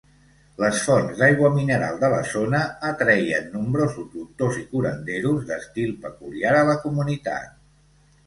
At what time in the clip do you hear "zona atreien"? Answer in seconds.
2.29-3.51